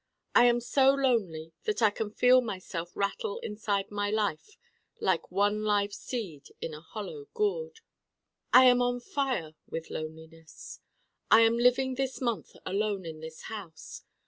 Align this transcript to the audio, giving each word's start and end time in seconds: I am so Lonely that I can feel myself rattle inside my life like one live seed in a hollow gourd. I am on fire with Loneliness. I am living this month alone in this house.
I 0.33 0.45
am 0.45 0.59
so 0.61 0.95
Lonely 0.95 1.53
that 1.65 1.83
I 1.83 1.91
can 1.91 2.09
feel 2.09 2.41
myself 2.41 2.91
rattle 2.95 3.37
inside 3.43 3.91
my 3.91 4.09
life 4.09 4.57
like 4.99 5.29
one 5.29 5.63
live 5.63 5.93
seed 5.93 6.47
in 6.59 6.73
a 6.73 6.81
hollow 6.81 7.25
gourd. 7.35 7.81
I 8.51 8.65
am 8.65 8.81
on 8.81 8.99
fire 8.99 9.53
with 9.67 9.91
Loneliness. 9.91 10.79
I 11.29 11.41
am 11.41 11.55
living 11.55 11.93
this 11.93 12.19
month 12.19 12.55
alone 12.65 13.05
in 13.05 13.19
this 13.19 13.43
house. 13.43 14.01